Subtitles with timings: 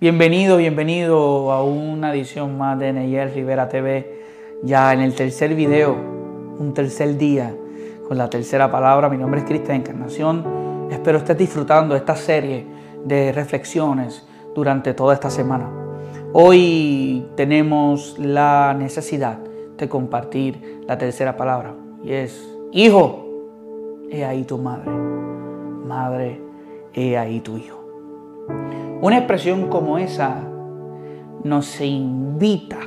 [0.00, 4.22] Bienvenido, bienvenido a una edición más de Neyel Rivera TV.
[4.62, 5.94] Ya en el tercer video,
[6.58, 7.54] un tercer día
[8.08, 9.10] con la tercera palabra.
[9.10, 10.88] Mi nombre es Cristian Encarnación.
[10.90, 12.64] Espero estés disfrutando esta serie
[13.04, 15.70] de reflexiones durante toda esta semana.
[16.32, 19.38] Hoy tenemos la necesidad
[19.76, 23.26] de compartir la tercera palabra y es, hijo,
[24.10, 24.90] he ahí tu madre.
[24.90, 26.40] Madre,
[26.94, 27.84] he ahí tu hijo.
[29.02, 30.44] Una expresión como esa
[31.42, 32.80] nos invita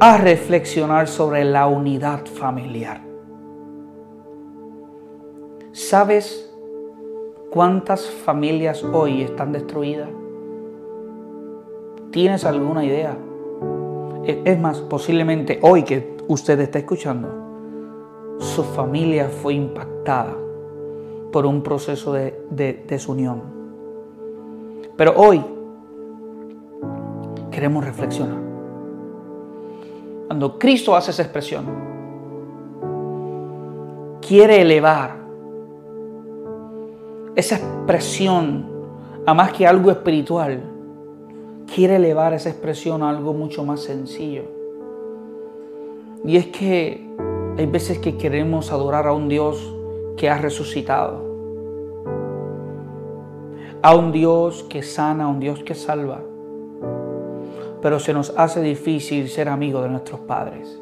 [0.00, 3.00] a reflexionar sobre la unidad familiar.
[5.72, 6.54] ¿Sabes
[7.50, 10.08] cuántas familias hoy están destruidas?
[12.10, 13.16] ¿Tienes alguna idea?
[14.24, 17.28] Es más, posiblemente hoy que usted está escuchando,
[18.38, 20.36] su familia fue impactada
[21.32, 23.53] por un proceso de, desunión.
[24.96, 25.44] Pero hoy
[27.50, 28.38] queremos reflexionar.
[30.28, 31.66] Cuando Cristo hace esa expresión,
[34.26, 35.16] quiere elevar
[37.34, 38.66] esa expresión
[39.26, 40.62] a más que algo espiritual,
[41.72, 44.42] quiere elevar esa expresión a algo mucho más sencillo.
[46.24, 47.06] Y es que
[47.58, 49.74] hay veces que queremos adorar a un Dios
[50.16, 51.23] que ha resucitado
[53.84, 56.22] a un Dios que sana, a un Dios que salva.
[57.82, 60.80] Pero se nos hace difícil ser amigo de nuestros padres.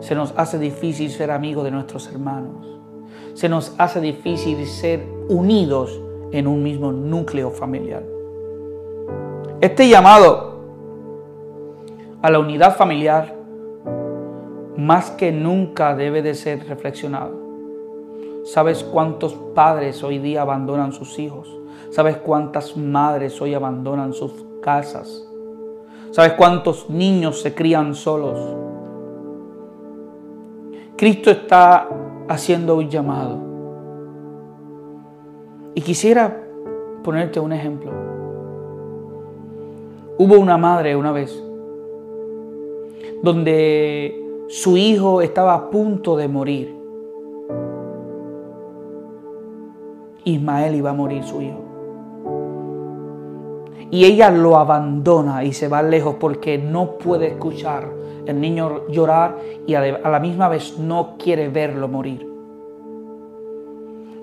[0.00, 2.66] Se nos hace difícil ser amigo de nuestros hermanos.
[3.34, 5.96] Se nos hace difícil ser unidos
[6.32, 8.02] en un mismo núcleo familiar.
[9.60, 10.58] Este llamado
[12.20, 13.36] a la unidad familiar
[14.76, 17.38] más que nunca debe de ser reflexionado.
[18.42, 21.59] ¿Sabes cuántos padres hoy día abandonan sus hijos?
[21.90, 25.26] ¿Sabes cuántas madres hoy abandonan sus casas?
[26.10, 28.38] ¿Sabes cuántos niños se crían solos?
[30.96, 31.88] Cristo está
[32.28, 33.38] haciendo un llamado.
[35.74, 36.44] Y quisiera
[37.02, 37.90] ponerte un ejemplo.
[40.18, 41.42] Hubo una madre una vez
[43.22, 46.76] donde su hijo estaba a punto de morir.
[50.24, 51.69] Ismael iba a morir su hijo
[53.90, 57.88] y ella lo abandona y se va lejos porque no puede escuchar
[58.26, 62.28] el niño llorar y a la misma vez no quiere verlo morir.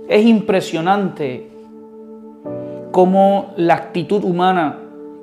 [0.07, 1.51] Es impresionante
[2.91, 4.79] cómo la actitud humana,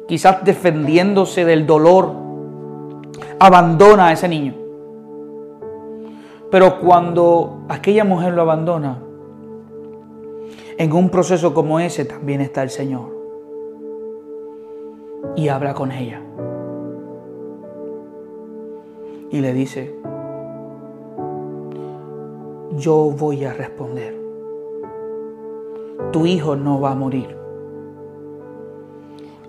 [0.07, 2.13] quizás defendiéndose del dolor,
[3.39, 4.55] abandona a ese niño.
[6.51, 8.99] Pero cuando aquella mujer lo abandona,
[10.77, 13.14] en un proceso como ese también está el Señor
[15.37, 16.21] y habla con ella.
[19.31, 19.95] Y le dice,
[22.77, 24.15] yo voy a responder.
[26.13, 27.37] Tu hijo no va a morir.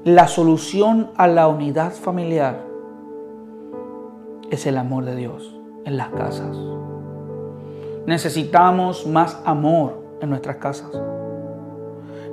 [0.03, 2.63] La solución a la unidad familiar
[4.49, 6.57] es el amor de Dios en las casas.
[8.05, 10.91] Necesitamos más amor en nuestras casas.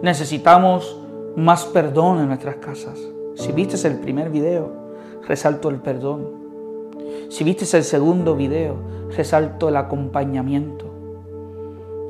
[0.03, 0.99] Necesitamos
[1.37, 3.01] más perdón en nuestras casas.
[3.35, 4.71] Si viste el primer video,
[5.27, 6.27] resalto el perdón.
[7.29, 8.77] Si viste el segundo video,
[9.17, 10.87] resalto el acompañamiento.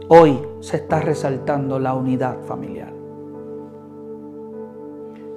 [0.08, 2.92] Hoy se está resaltando la unidad familiar.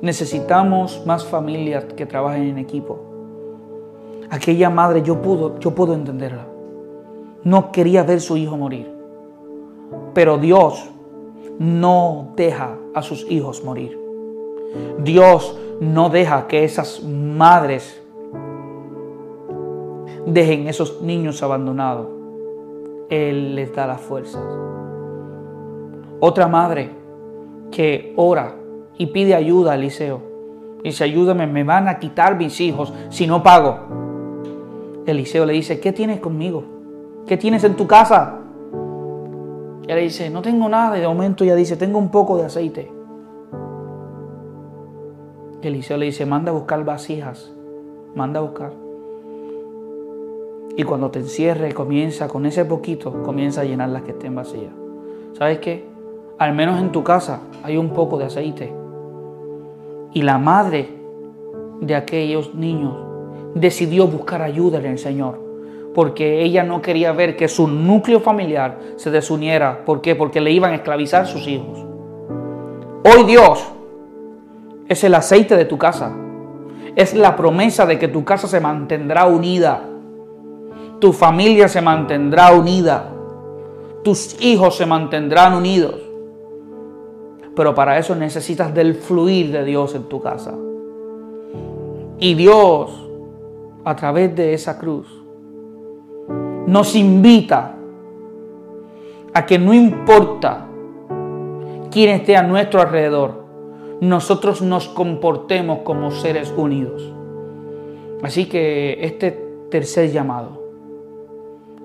[0.01, 2.99] Necesitamos más familias que trabajen en equipo.
[4.29, 6.47] Aquella madre yo puedo, yo puedo entenderla.
[7.43, 8.91] No quería ver su hijo morir.
[10.13, 10.89] Pero Dios
[11.59, 14.04] no deja a sus hijos morir.
[14.99, 18.01] Dios no deja que esas madres
[20.25, 22.07] dejen esos niños abandonados.
[23.09, 24.41] Él les da las fuerzas.
[26.19, 26.89] Otra madre
[27.71, 28.55] que ora
[28.97, 30.21] y pide ayuda a Eliseo.
[30.83, 33.79] Dice, ayúdame, me van a quitar mis hijos si no pago.
[35.05, 36.63] Eliseo le dice, ¿qué tienes conmigo?
[37.27, 38.39] ¿Qué tienes en tu casa?
[39.83, 40.97] Y le dice, no tengo nada.
[40.97, 42.94] Y de momento ella dice, tengo un poco de aceite.
[45.67, 47.53] Eliseo le dice, manda a buscar vasijas,
[48.15, 48.73] manda a buscar.
[50.77, 54.73] Y cuando te encierre, comienza con ese poquito, comienza a llenar las que estén vacías.
[55.37, 55.85] ¿Sabes qué?
[56.37, 58.73] Al menos en tu casa hay un poco de aceite.
[60.13, 60.89] Y la madre
[61.79, 62.93] de aquellos niños
[63.53, 65.39] decidió buscar ayuda en el Señor.
[65.93, 69.85] Porque ella no quería ver que su núcleo familiar se desuniera.
[69.85, 70.13] ¿Por qué?
[70.13, 71.85] Porque le iban a esclavizar sus hijos.
[73.05, 73.65] Hoy Dios
[74.87, 76.15] Es el aceite de tu casa.
[76.95, 79.81] Es la promesa de que tu casa se mantendrá unida.
[80.99, 83.11] Tu familia se mantendrá unida.
[84.03, 85.95] Tus hijos se mantendrán unidos.
[87.55, 90.53] Pero para eso necesitas del fluir de Dios en tu casa.
[92.19, 93.09] Y Dios,
[93.83, 95.07] a través de esa cruz,
[96.67, 97.75] nos invita
[99.33, 100.65] a que no importa
[101.91, 103.44] quién esté a nuestro alrededor,
[104.01, 107.13] nosotros nos comportemos como seres unidos.
[108.21, 109.31] Así que este
[109.69, 110.65] tercer llamado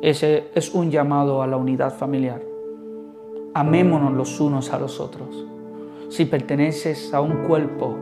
[0.02, 2.40] ese es un llamado a la unidad familiar.
[3.52, 5.46] Amémonos los unos a los otros.
[6.08, 7.96] Si perteneces a un cuerpo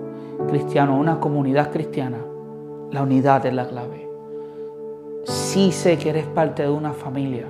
[0.46, 2.18] cristiano, a una comunidad cristiana,
[2.92, 4.08] la unidad es la clave.
[5.24, 7.46] Si sé que eres parte de una familia,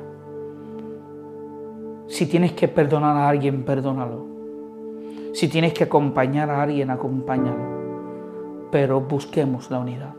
[2.07, 4.28] si tienes que perdonar a alguien, perdónalo.
[5.33, 8.69] Si tienes que acompañar a alguien, acompáñalo.
[8.71, 10.15] Pero busquemos la unidad.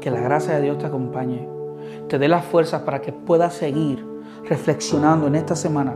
[0.00, 1.48] Que la gracia de Dios te acompañe,
[2.08, 4.04] te dé las fuerzas para que puedas seguir
[4.48, 5.94] reflexionando en esta semana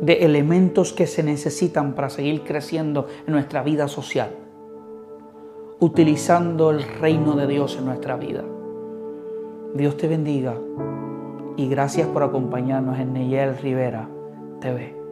[0.00, 4.30] de elementos que se necesitan para seguir creciendo en nuestra vida social,
[5.80, 8.44] utilizando el reino de Dios en nuestra vida.
[9.74, 10.54] Dios te bendiga
[11.56, 14.08] y gracias por acompañarnos en Neyel Rivera
[14.60, 15.05] TV.